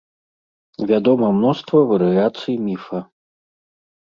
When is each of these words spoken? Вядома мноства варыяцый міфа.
Вядома 0.91 1.29
мноства 1.35 1.79
варыяцый 1.93 2.55
міфа. 2.65 2.99